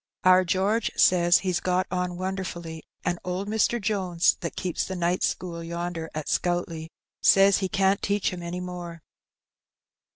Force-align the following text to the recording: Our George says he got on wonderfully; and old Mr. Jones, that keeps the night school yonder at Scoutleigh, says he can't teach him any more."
Our 0.23 0.43
George 0.43 0.89
says 0.97 1.37
he 1.37 1.53
got 1.53 1.85
on 1.91 2.17
wonderfully; 2.17 2.81
and 3.05 3.19
old 3.23 3.47
Mr. 3.47 3.79
Jones, 3.79 4.33
that 4.41 4.55
keeps 4.55 4.83
the 4.83 4.95
night 4.95 5.21
school 5.21 5.63
yonder 5.63 6.09
at 6.15 6.27
Scoutleigh, 6.27 6.87
says 7.21 7.59
he 7.59 7.69
can't 7.69 8.01
teach 8.01 8.33
him 8.33 8.41
any 8.41 8.61
more." 8.61 9.03